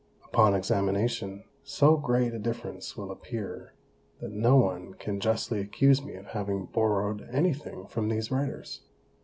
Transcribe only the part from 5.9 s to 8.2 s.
me of having borrow'd any thing from